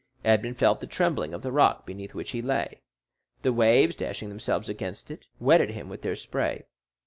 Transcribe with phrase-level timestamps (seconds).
[0.25, 2.81] Edmond felt the trembling of the rock beneath which he lay;
[3.43, 6.63] the waves, dashing themselves against it, wetted him with their spray.